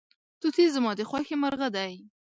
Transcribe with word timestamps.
توتي 0.41 0.65
زما 0.75 0.91
د 0.97 1.01
خوښې 1.09 1.35
مرغه 1.41 1.67
دی. 1.75 1.93